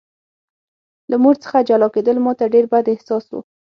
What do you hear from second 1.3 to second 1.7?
څخه